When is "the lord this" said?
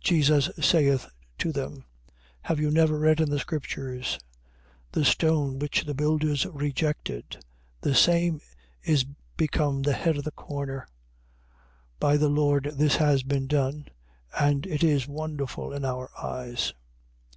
12.16-12.96